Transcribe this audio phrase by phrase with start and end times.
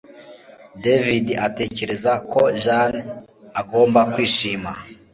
[0.83, 2.99] David atekereza ko Jane
[3.61, 4.71] agomba kwishima